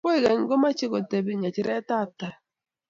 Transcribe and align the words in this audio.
Koikeny 0.05 0.41
ko 0.49 0.55
machei 0.61 0.89
ko 0.91 0.97
tepe 1.09 1.31
ngecheret 1.35 1.87
ab 1.99 2.09
tai 2.19 2.35